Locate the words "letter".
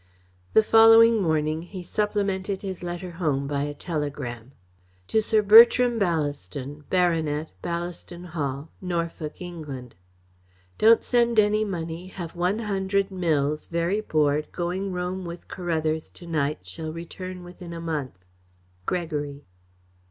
2.81-3.11